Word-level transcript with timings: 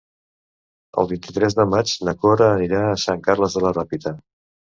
El 1.01 1.09
vint-i-tres 1.11 1.57
de 1.59 1.65
maig 1.73 1.93
na 2.09 2.15
Cora 2.23 2.49
anirà 2.55 2.79
a 2.93 2.97
Sant 3.05 3.23
Carles 3.29 3.59
de 3.59 3.63
la 3.67 3.77
Ràpita. 3.79 4.15